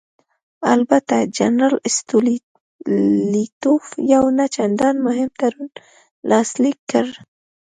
[0.73, 5.69] البته جنرال ستولیتوف یو نه چندانې مهم تړون
[6.29, 7.05] لاسلیک کړ.